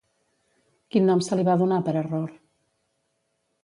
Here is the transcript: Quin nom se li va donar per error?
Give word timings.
Quin 0.95 1.05
nom 1.11 1.23
se 1.27 1.39
li 1.41 1.47
va 1.51 1.59
donar 1.65 1.81
per 1.91 1.97
error? 2.05 2.29